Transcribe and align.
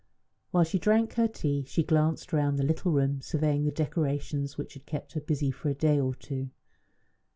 While 0.49 0.63
she 0.63 0.79
drank 0.79 1.13
her 1.13 1.27
tea 1.27 1.63
she 1.67 1.83
glanced 1.83 2.33
round 2.33 2.57
the 2.57 2.63
little 2.65 2.91
room, 2.91 3.21
surveying 3.21 3.65
the 3.65 3.71
decorations 3.71 4.57
which 4.57 4.73
had 4.73 4.87
kept 4.87 5.13
her 5.13 5.21
busy 5.21 5.51
for 5.51 5.69
a 5.69 5.75
day 5.75 5.99
or 5.99 6.15
two. 6.15 6.49